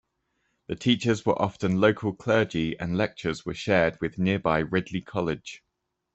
The 0.65 0.75
teachers 0.75 1.27
were 1.27 1.39
often 1.39 1.79
local 1.79 2.11
clergy 2.11 2.75
and 2.79 2.97
lectures 2.97 3.45
were 3.45 3.53
shared 3.53 4.01
with 4.01 4.17
nearby 4.17 4.57
Ridley 4.57 5.01
College. 5.01 5.61